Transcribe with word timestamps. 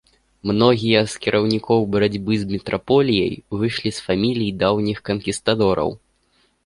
Многія 0.51 1.01
з 1.11 1.19
кіраўнікоў 1.25 1.83
барацьбы 1.95 2.33
з 2.43 2.49
метраполіяй 2.53 3.35
выйшлі 3.59 3.89
з 3.99 4.07
фамілій 4.07 4.49
даўніх 4.65 4.97
канкістадораў. 5.11 5.89